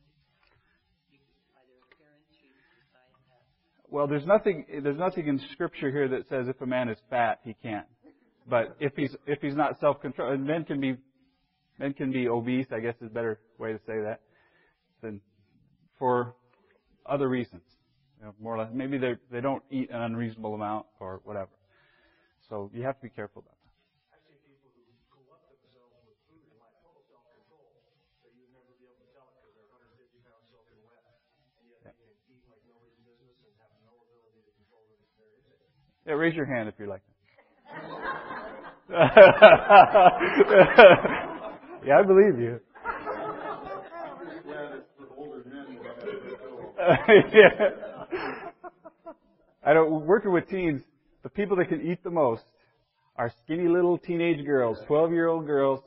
[1.11, 1.19] You,
[1.59, 2.47] either a parent who
[2.79, 3.43] decide that.
[3.91, 7.41] Well, there's nothing there's nothing in Scripture here that says if a man is fat
[7.43, 7.85] he can't.
[8.47, 10.95] But if he's if he's not self-control, and men can be
[11.77, 12.67] men can be obese.
[12.71, 14.21] I guess is a better way to say that
[15.01, 15.19] than
[15.99, 16.35] for
[17.05, 17.63] other reasons.
[18.19, 21.51] You know, more or less, maybe they they don't eat an unreasonable amount or whatever.
[22.47, 23.60] So you have to be careful about that.
[36.05, 37.11] Yeah, raise your hand if you're like that.
[41.85, 42.59] yeah, I believe you.
[47.33, 47.69] yeah.
[49.63, 50.81] I don't working with teens.
[51.23, 52.43] The people that can eat the most
[53.15, 55.81] are skinny little teenage girls, twelve-year-old girls.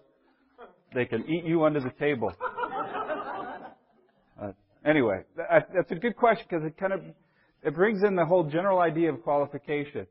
[0.95, 2.33] They can eat you under the table.
[4.43, 4.51] Uh,
[4.85, 7.03] anyway, that, that's a good question because it kind of
[7.65, 10.07] it brings in the whole general idea of qualification.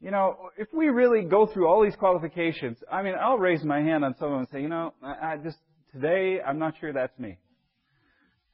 [0.00, 3.80] You know, if we really go through all these qualifications, I mean, I'll raise my
[3.80, 5.56] hand on someone and say, you know, I, I just
[5.92, 7.38] today I'm not sure that's me.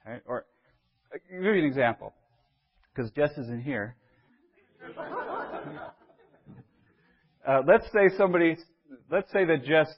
[0.07, 0.23] Right?
[0.27, 0.47] Or
[1.13, 2.15] I'll give you an example,
[2.95, 3.97] because Jess isn't here.
[7.47, 8.57] Uh, let's say somebody,
[9.11, 9.89] let's say that Jess,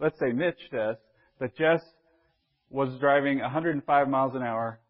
[0.00, 0.96] let's say Mitch says
[1.38, 1.80] that Jess
[2.70, 4.80] was driving 105 miles an hour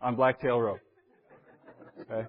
[0.00, 0.78] on Blacktail Road.
[2.02, 2.26] Okay.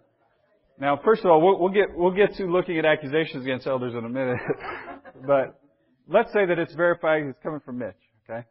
[0.79, 3.93] Now, first of all, we'll, we'll get we'll get to looking at accusations against elders
[3.93, 4.39] in a minute,
[5.27, 5.59] but
[6.07, 7.95] let's say that it's verified it's coming from Mitch.
[8.29, 8.45] Okay.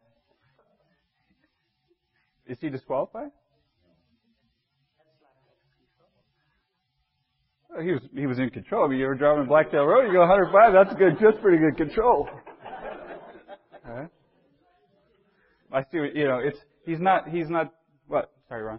[2.47, 3.31] Is he disqualified?
[7.81, 8.85] He was he was in control.
[8.85, 10.73] I mean, you were driving Blacktail Road, you go 105.
[10.73, 11.15] That's good.
[11.21, 12.29] That's pretty good control.
[13.85, 14.09] Okay.
[15.73, 16.01] I see.
[16.01, 17.73] What, you know, it's he's not he's not
[18.07, 18.31] what?
[18.49, 18.79] Sorry, Ron.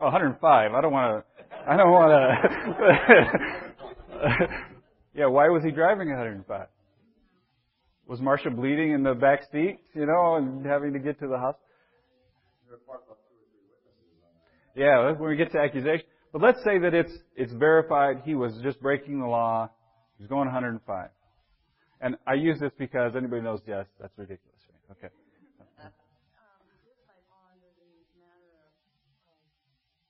[0.00, 0.72] Oh, 105.
[0.72, 1.70] I don't want to.
[1.70, 2.10] I don't want
[4.10, 4.48] to.
[5.14, 6.66] yeah, why was he driving 105?
[8.06, 11.38] Was Marsha bleeding in the back seat, you know, and having to get to the
[11.38, 11.66] hospital?
[14.74, 16.06] Yeah, when we get to accusation.
[16.32, 19.68] But let's say that it's it's verified he was just breaking the law.
[20.16, 21.10] He was going 105.
[22.00, 24.96] And I use this because anybody knows yes, that's ridiculous, right?
[24.96, 25.12] Okay.
[25.78, 25.92] Um,
[26.86, 28.72] this might fall under the matter of,
[29.30, 29.38] of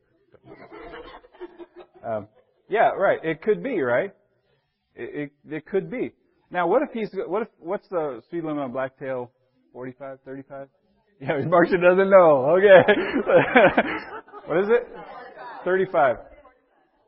[2.05, 2.28] Um,
[2.70, 3.20] yeah, right.
[3.24, 4.13] It could be, right?
[4.95, 6.13] It, it, it could be.
[6.51, 9.32] Now, what if he's, what if, what's the speed limit on Blacktail?
[9.74, 10.67] 45, 35?
[11.22, 12.57] Yeah, Marcia doesn't know.
[12.57, 12.93] Okay.
[14.45, 14.88] what is it?
[15.65, 16.17] 35.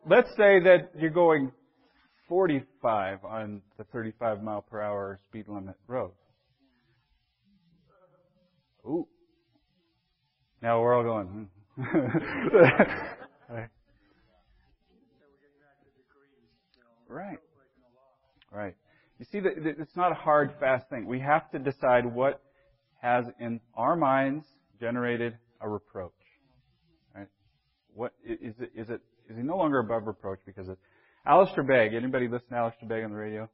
[0.06, 1.52] Let's say that you're going
[2.28, 6.12] 45 on the 35 mile per hour speed limit road.
[8.86, 9.08] Ooh.
[10.62, 11.50] Now we're all going.
[11.76, 11.84] hmm.
[13.50, 13.70] Right.
[17.10, 17.38] Right.
[18.54, 18.76] Right.
[19.20, 21.06] You see, it's not a hard, fast thing.
[21.06, 22.42] We have to decide what
[23.02, 24.46] has in our minds
[24.80, 26.14] generated a reproach.
[27.14, 27.28] Right?
[27.94, 28.72] What is it?
[28.74, 29.02] Is it?
[29.32, 30.78] Is he no longer above reproach because of
[31.26, 31.94] Alistair Begg?
[31.94, 33.50] Anybody listen to Alistair Begg on the radio?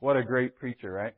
[0.00, 1.14] What a great preacher, right?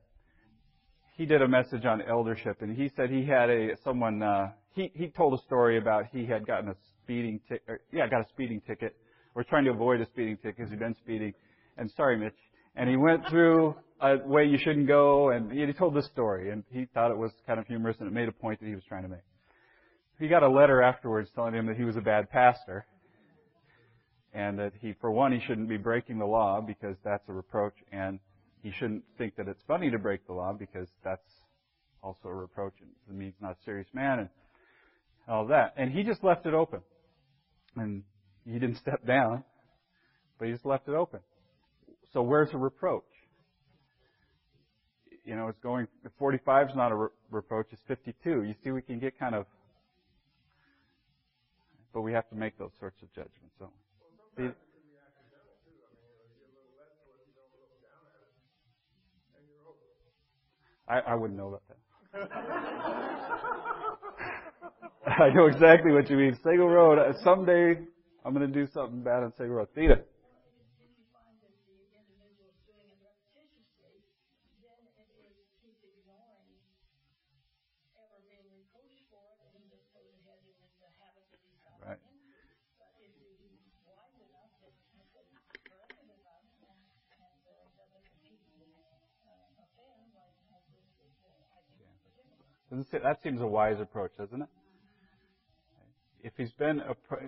[1.16, 4.22] He did a message on eldership, and he said he had a someone.
[4.22, 7.80] Uh, he he told a story about he had gotten a speeding ticket.
[7.90, 8.94] Yeah, got a speeding ticket.
[9.34, 11.32] We're trying to avoid a speeding ticket because he'd been speeding.
[11.78, 12.36] And sorry, Mitch.
[12.76, 16.62] And he went through a way you shouldn't go, and he told this story, and
[16.70, 18.84] he thought it was kind of humorous, and it made a point that he was
[18.84, 19.24] trying to make.
[20.18, 22.84] He got a letter afterwards telling him that he was a bad pastor,
[24.32, 27.74] and that he, for one, he shouldn't be breaking the law because that's a reproach,
[27.92, 28.18] and
[28.62, 31.28] he shouldn't think that it's funny to break the law because that's
[32.02, 34.28] also a reproach, and it means not a serious man, and
[35.28, 35.74] all that.
[35.76, 36.80] And he just left it open,
[37.76, 38.02] and
[38.44, 39.44] he didn't step down,
[40.38, 41.20] but he just left it open.
[42.12, 43.04] So where's the reproach?
[45.24, 45.86] You know, it's going,
[46.18, 48.42] 45 is not a re- reproach, it's 52.
[48.42, 49.46] You see, we can get kind of,
[51.94, 53.91] but we have to make those sorts of judgments, don't we?
[54.36, 54.48] See,
[60.88, 61.78] I, I wouldn't know about that.
[65.18, 66.36] I know exactly what you mean.
[66.42, 67.76] Sago Road, uh, someday
[68.24, 69.68] I'm going to do something bad on Sago Road.
[69.74, 69.92] Theta.
[69.94, 70.00] If
[70.96, 73.94] you find that the individual is doing it repetitiously,
[74.62, 76.54] then it is he's ignoring
[77.98, 81.58] ever being reproached for it and just goes ahead and it's a habit that he's
[81.66, 81.98] gotten Right.
[81.98, 82.38] into.
[82.78, 85.10] But if he's wise enough that he can
[85.66, 86.78] correct it enough and,
[87.18, 88.70] and uh, doesn't repeat the
[89.26, 92.46] uh, offense, like, like this is, uh, I think it's forgivable.
[92.70, 94.48] Doesn't say- That seems a wise approach, doesn't it?
[96.22, 96.80] If he's been,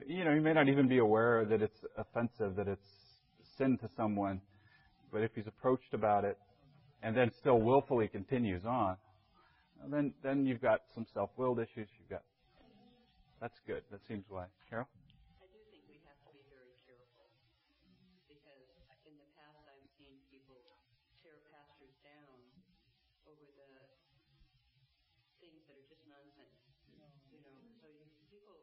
[0.07, 2.87] you know, he may not even be aware that it's offensive, that it's
[3.59, 4.41] sin to someone,
[5.13, 6.37] but if he's approached about it
[7.03, 8.97] and then still willfully continues on,
[9.91, 11.89] then then you've got some self-willed issues.
[11.99, 12.23] You've got
[13.41, 13.83] that's good.
[13.91, 14.49] That seems wise.
[14.71, 14.89] Carol.
[15.37, 17.29] I do think we have to be very careful
[18.25, 18.65] because
[19.05, 20.57] in the past I've seen people
[21.21, 22.41] tear pastors down
[23.29, 23.69] over the
[25.45, 26.57] things that are just nonsense.
[26.89, 27.53] You know,
[27.85, 28.57] so you, people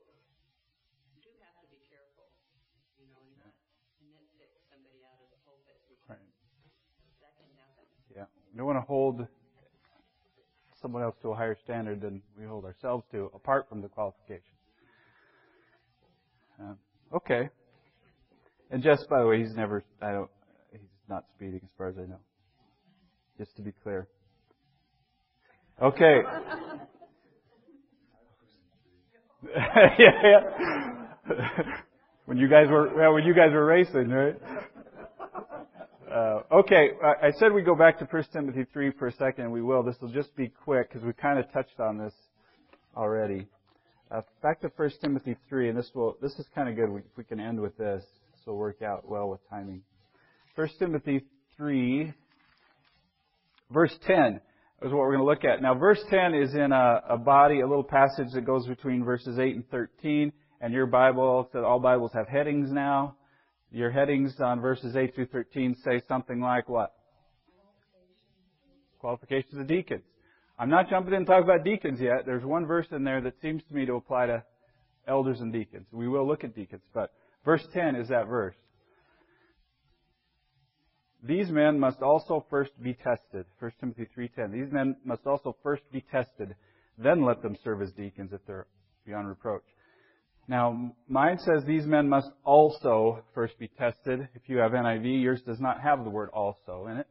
[1.22, 2.34] do have to be careful,
[2.98, 3.54] you know, and not
[4.02, 6.26] nitpick somebody out of the pulpit because
[7.22, 7.86] that can happen.
[8.10, 8.41] Yeah.
[8.52, 9.28] We don't want to hold
[10.82, 14.44] someone else to a higher standard than we hold ourselves to, apart from the qualifications.
[16.60, 16.78] Um,
[17.14, 17.50] okay.
[18.70, 19.84] And just by the way, he's never.
[20.02, 20.30] I don't.
[20.72, 22.20] He's not speeding, as far as I know.
[23.38, 24.08] Just to be clear.
[25.82, 26.22] Okay.
[29.56, 30.40] yeah, yeah.
[32.26, 34.36] when you guys were well, when you guys were racing, right?
[36.12, 39.54] Uh, okay, I said we go back to 1 Timothy 3 for a second, and
[39.54, 39.82] we will.
[39.82, 42.14] This will just be quick because we kind of touched on this
[42.98, 43.48] already.
[44.10, 46.90] Uh, back to 1 Timothy 3, and this will this is kind of good.
[46.90, 49.84] We, we can end with this, this will work out well with timing.
[50.56, 51.24] 1 Timothy
[51.56, 52.14] 3,
[53.72, 54.42] verse 10
[54.82, 55.62] is what we're going to look at.
[55.62, 59.40] Now, verse 10 is in a, a body, a little passage that goes between verses
[59.40, 63.16] 8 and 13, and your Bible, so all Bibles have headings now.
[63.72, 66.94] Your headings on verses 8 through 13 say something like what?
[69.00, 70.04] Qualifications of deacons.
[70.60, 72.26] I'm not jumping in and talking about deacons yet.
[72.26, 74.44] There's one verse in there that seems to me to apply to
[75.08, 75.88] elders and deacons.
[75.92, 77.14] We will look at deacons, but
[77.46, 78.56] verse 10 is that verse.
[81.24, 83.46] These men must also first be tested.
[83.60, 84.52] 1 Timothy 3:10.
[84.52, 86.56] These men must also first be tested,
[86.98, 88.68] then let them serve as deacons if they're
[89.06, 89.64] beyond reproach.
[90.52, 94.28] Now, mine says these men must also first be tested.
[94.36, 97.08] If you have NIV, yours does not have the word also in it.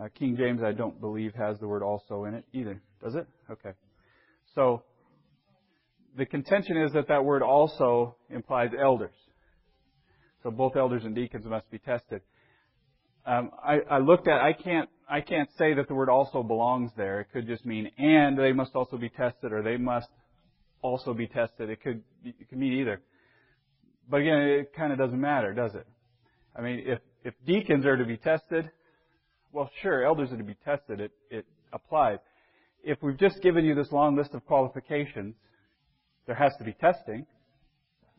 [0.00, 2.80] Uh, King James, I don't believe, has the word also in it either.
[3.04, 3.26] Does it?
[3.50, 3.72] Okay.
[4.54, 4.82] So,
[6.16, 9.14] the contention is that that word also implies elders.
[10.42, 12.22] So both elders and deacons must be tested.
[13.26, 14.40] Um, I, I looked at.
[14.40, 14.88] I can't.
[15.06, 17.20] I can't say that the word also belongs there.
[17.20, 20.08] It could just mean and they must also be tested, or they must
[20.86, 21.70] also be tested.
[21.70, 22.02] It could.
[22.24, 23.00] It could mean either.
[24.08, 25.86] But again, it kind of doesn't matter, does it?
[26.54, 28.70] I mean, if if deacons are to be tested,
[29.52, 31.00] well, sure, elders are to be tested.
[31.00, 32.18] It it applies.
[32.84, 35.34] If we've just given you this long list of qualifications,
[36.26, 37.26] there has to be testing.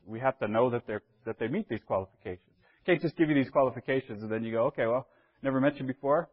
[0.05, 2.41] We have to know that they are that they meet these qualifications.
[2.85, 5.07] Can't just give you these qualifications and then you go, okay, well,
[5.43, 6.29] never mentioned before.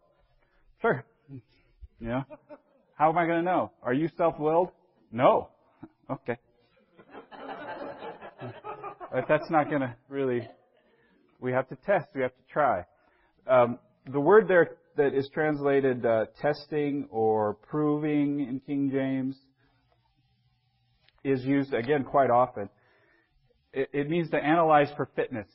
[0.81, 1.05] Sure.
[2.01, 2.23] Know,
[2.97, 3.73] how am I going to know?
[3.83, 4.71] Are you self-willed?
[5.11, 5.49] No.
[6.11, 6.37] Okay.
[9.13, 10.49] But that's not going to really.
[11.41, 12.07] We have to test.
[12.15, 12.85] We have to try.
[13.47, 13.79] Um,
[14.11, 19.37] the word there that is translated uh, testing or proving in King James
[21.23, 22.69] is used again quite often.
[23.75, 25.49] it, it means to analyze for fitness,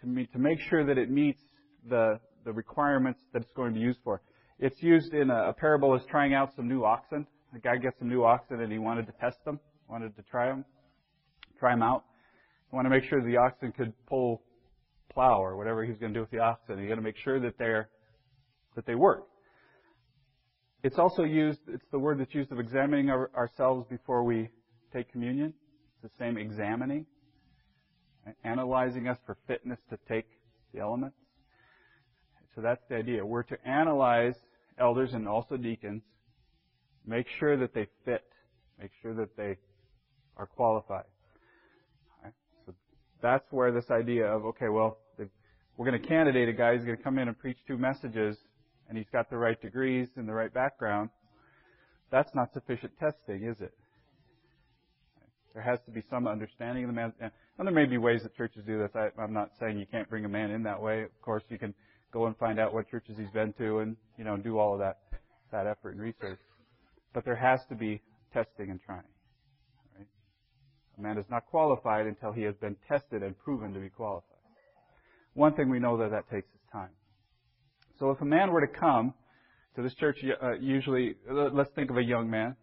[0.00, 1.40] to, to make sure that it meets
[1.88, 4.22] the, the requirements that it's going to be used for.
[4.58, 7.26] It's used in a, a parable as trying out some new oxen.
[7.54, 10.46] A guy gets some new oxen and he wanted to test them, wanted to try
[10.46, 10.64] them,
[11.58, 12.04] try them out.
[12.70, 14.42] He wanted to make sure the oxen could pull
[15.12, 16.78] plow or whatever he's going to do with the oxen.
[16.78, 17.88] He's got to make sure that they're
[18.74, 19.24] that they work.
[20.82, 21.60] It's also used.
[21.68, 24.50] It's the word that's used of examining our, ourselves before we
[24.92, 25.54] take communion.
[26.02, 27.06] It's the same examining,
[28.44, 30.26] analyzing us for fitness to take
[30.72, 31.16] the elements.
[32.54, 33.24] So that's the idea.
[33.24, 34.34] We're to analyze
[34.78, 36.02] elders and also deacons,
[37.06, 38.24] make sure that they fit,
[38.80, 39.56] make sure that they
[40.36, 41.04] are qualified.
[42.22, 42.32] Right?
[42.66, 42.74] So
[43.22, 44.98] that's where this idea of, okay, well,
[45.76, 48.38] we're going to candidate a guy who's going to come in and preach two messages,
[48.88, 51.10] and he's got the right degrees and the right background.
[52.10, 53.74] That's not sufficient testing, is it?
[55.52, 57.12] There has to be some understanding of the man.
[57.20, 58.90] And there may be ways that churches do this.
[58.94, 61.02] I, I'm not saying you can't bring a man in that way.
[61.02, 61.74] Of course, you can
[62.12, 64.78] go and find out what churches he's been to and, you know, do all of
[64.80, 64.98] that,
[65.52, 66.38] that effort and research.
[67.12, 69.02] But there has to be testing and trying.
[70.98, 74.36] A man is not qualified until he has been tested and proven to be qualified.
[75.34, 76.90] One thing we know that that takes is time.
[77.98, 79.12] So if a man were to come
[79.74, 82.56] to this church, uh, usually, let's think of a young man,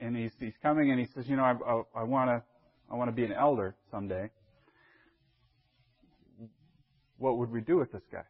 [0.00, 2.42] and he's, he's coming and he says, you know, I, I, I want to,
[2.90, 4.30] I want to be an elder someday.
[7.18, 8.22] What would we do with this guy?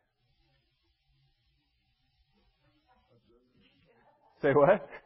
[4.42, 4.88] Say what?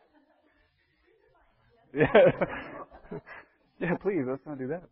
[1.94, 2.70] Yeah.
[3.80, 4.84] yeah, please, let's not do that.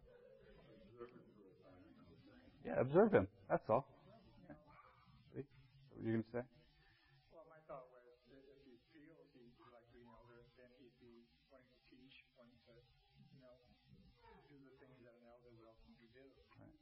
[2.65, 3.27] Yeah, observe him.
[3.49, 3.89] That's all.
[4.49, 4.55] Yeah.
[5.97, 6.45] What were you going to say?
[7.33, 11.25] Well, my thought was that if he feels he'd like being elder, then he'd be
[11.49, 12.75] wanting to teach, wanting to,
[13.33, 13.57] you know,
[14.53, 16.25] do the things that an elder would ultimately do.
[16.61, 16.77] Right.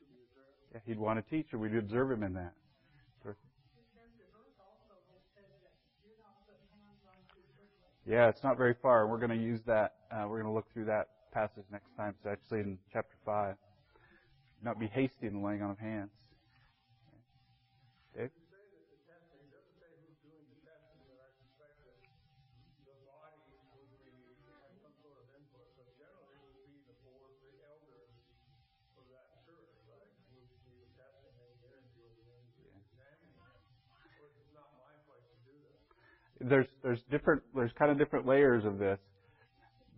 [0.00, 0.58] To be observed.
[0.74, 2.57] Yeah, he'd want to teach, or we'd observe him in that.
[8.08, 9.06] Yeah, it's not very far.
[9.06, 9.96] We're going to use that.
[10.10, 12.14] Uh, we're going to look through that passage next time.
[12.18, 13.54] It's actually in chapter 5.
[14.62, 16.08] Not be hasty in the laying on of hands.
[36.40, 38.98] There's there's different there's kind of different layers of this.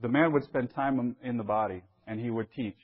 [0.03, 2.77] The man would spend time in the body and he would teach.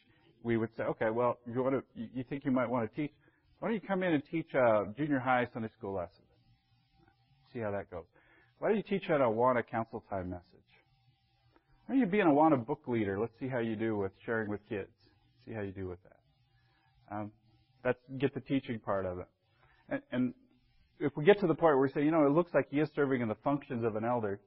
[0.43, 1.83] We would say, okay, well, you want to
[2.15, 3.13] you think you might want to teach?
[3.59, 6.25] Why don't you come in and teach a junior high Sunday school lesson?
[7.53, 8.05] See how that goes.
[8.59, 10.45] Why don't you teach an Awana council time message?
[11.87, 13.19] Why don't you be an Awana book leader?
[13.19, 14.91] Let's see how you do with sharing with kids.
[15.47, 17.17] See how you do with that.
[17.17, 17.33] Um,
[17.83, 19.29] that's get the teaching part of it.
[19.89, 20.35] And, and
[20.99, 22.81] if we get to the point where we say, you know, it looks like he
[22.81, 24.41] is serving in the functions of an elder,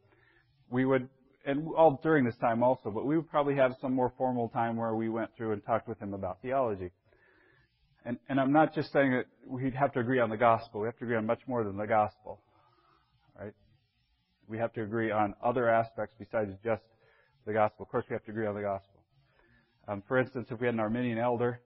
[0.70, 1.10] we would,
[1.46, 4.76] and all during this time also, but we would probably have some more formal time
[4.76, 6.92] where we went through and talked with him about theology.
[8.06, 10.82] And, and I'm not just saying that we'd have to agree on the gospel.
[10.82, 12.42] We have to agree on much more than the gospel.
[13.40, 13.54] Right?
[14.48, 16.84] We have to agree on other aspects besides just
[17.46, 17.84] the gospel.
[17.84, 19.04] Of course, we have to agree on the gospel.
[19.88, 21.62] Um, for instance, if we had an Arminian elder,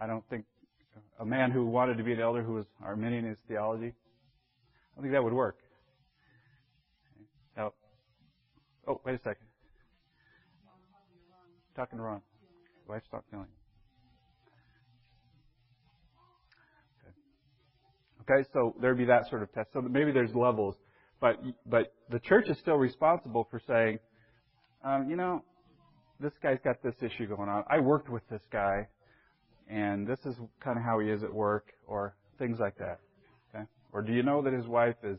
[0.00, 0.44] I don't think
[1.20, 3.88] a man who wanted to be an elder who was Arminian in his theology.
[3.88, 5.58] I don't think that would work.
[7.56, 7.72] Now,
[8.86, 9.46] oh, wait a second.
[11.76, 12.20] Talking to Ron.
[12.88, 13.46] Wife's not feeling.
[18.26, 18.34] Okay.
[18.34, 19.68] Okay, so there'd be that sort of test.
[19.72, 20.74] So maybe there's levels,
[21.20, 23.98] but but the church is still responsible for saying,
[24.82, 25.44] um, you know,
[26.20, 27.64] this guy's got this issue going on.
[27.68, 28.88] I worked with this guy
[29.68, 33.00] and this is kind of how he is at work, or things like that.
[33.54, 33.64] Okay?
[33.92, 35.18] Or do you know that his wife is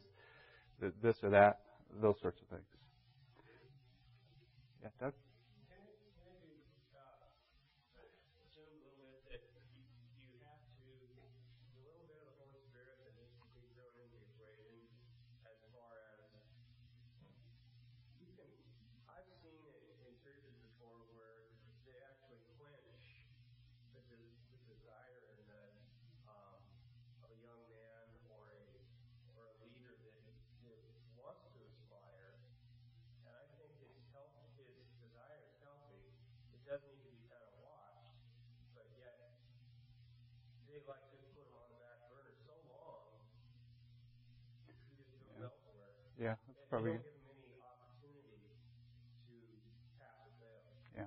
[1.02, 1.60] this or that?
[2.02, 2.68] Those sorts of things.
[4.84, 5.14] Yeah, Doug?
[46.70, 46.98] Probably.
[50.96, 51.04] Yeah.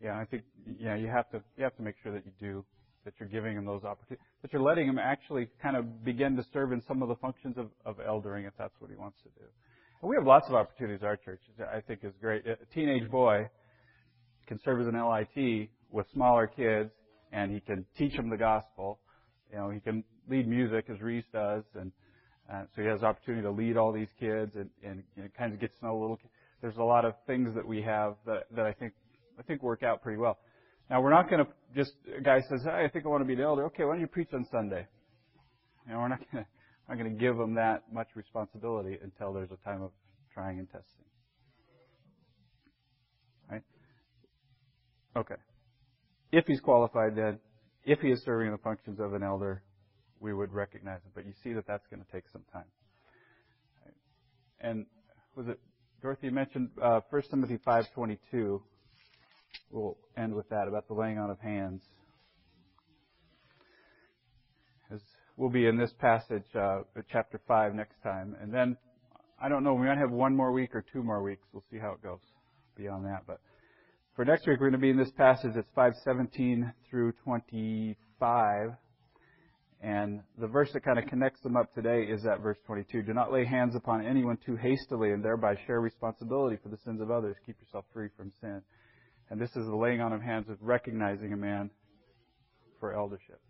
[0.00, 0.44] yeah, I think
[0.78, 2.64] yeah, you have to you have to make sure that you do
[3.04, 6.44] that you're giving them those opportunities, that you're letting them actually kind of begin to
[6.52, 9.28] serve in some of the functions of, of eldering if that's what he wants to
[9.40, 9.46] do.
[10.00, 11.40] And we have lots of opportunities at our church.
[11.60, 12.46] I think is great.
[12.46, 13.48] A teenage boy
[14.46, 16.90] can serve as an LIT with smaller kids,
[17.32, 19.00] and he can teach them the gospel.
[19.50, 21.92] You know, he can lead music as Reese does, and
[22.52, 25.28] uh, so he has the opportunity to lead all these kids and, and you know,
[25.36, 26.18] kind of get to know a little.
[26.60, 28.92] There's a lot of things that we have that, that I think
[29.38, 30.38] I think work out pretty well.
[30.90, 33.26] Now we're not going to just a guy says, hey, I think I want to
[33.26, 33.64] be an elder.
[33.66, 34.86] Okay, why don't you preach on Sunday?
[35.86, 36.50] You know, we're not going to
[36.88, 39.90] not going to give them that much responsibility until there's a time of
[40.32, 41.04] trying and testing.
[43.50, 43.62] Right?
[45.16, 45.36] Okay.
[46.30, 47.38] If he's qualified, then
[47.84, 49.62] if he is serving the functions of an elder,
[50.20, 51.12] we would recognize it.
[51.14, 52.64] But you see that that's going to take some time.
[54.60, 54.86] And
[55.36, 55.60] was it
[56.00, 58.60] Dorothy mentioned uh, 1 Timothy 5:22?
[59.70, 61.82] We'll end with that about the laying on of hands.
[64.90, 65.00] As
[65.36, 68.76] we'll be in this passage, uh, chapter 5 next time, and then
[69.40, 69.74] I don't know.
[69.74, 71.46] We might have one more week or two more weeks.
[71.52, 72.20] We'll see how it goes
[72.76, 73.24] beyond that.
[73.26, 73.40] But
[74.14, 75.56] for next week, we're going to be in this passage.
[75.56, 78.70] It's 517 through 25.
[79.84, 83.02] And the verse that kind of connects them up today is that verse 22.
[83.02, 87.02] Do not lay hands upon anyone too hastily and thereby share responsibility for the sins
[87.02, 87.36] of others.
[87.44, 88.62] Keep yourself free from sin.
[89.28, 91.68] And this is the laying on of hands of recognizing a man
[92.80, 93.42] for eldership.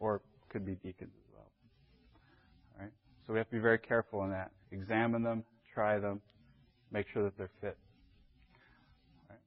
[0.00, 1.50] Or could be deacons as well.
[2.78, 2.92] All right?
[3.26, 4.50] So we have to be very careful in that.
[4.72, 6.22] Examine them, try them,
[6.90, 7.76] make sure that they're fit.
[9.28, 9.40] All right.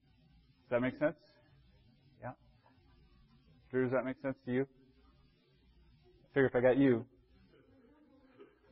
[0.61, 1.17] Does that make sense?
[2.21, 2.33] Yeah?
[3.71, 4.67] Drew, does that make sense to you?
[6.33, 7.05] Figure if I got you.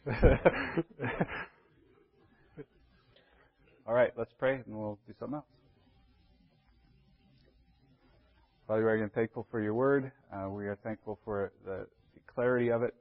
[3.85, 5.45] All right, let's pray and we'll do something else.
[8.65, 10.09] Father, we are again thankful for your word.
[10.33, 12.95] Uh, we are thankful for the, the clarity of it.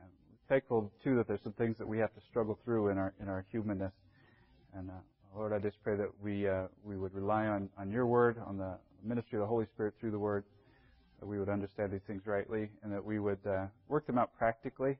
[0.00, 0.08] And
[0.48, 3.28] thankful too that there's some things that we have to struggle through in our in
[3.28, 3.92] our humanness.
[4.72, 5.00] And uh,
[5.34, 8.56] Lord, I just pray that we uh, we would rely on on your word, on
[8.56, 10.44] the ministry of the Holy Spirit through the word,
[11.20, 14.30] that we would understand these things rightly, and that we would uh, work them out
[14.36, 14.96] practically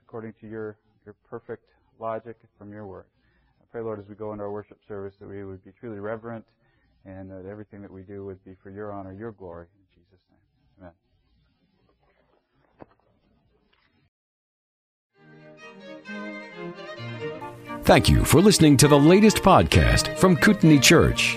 [0.00, 1.64] according to your your perfect
[1.98, 3.04] logic from your word.
[3.60, 6.00] I pray, Lord, as we go into our worship service, that we would be truly
[6.00, 6.44] reverent
[7.04, 9.66] and that everything that we do would be for your honor, your glory.
[9.74, 10.92] In Jesus' name.
[17.68, 17.82] Amen.
[17.82, 21.36] Thank you for listening to the latest podcast from Kootenai Church.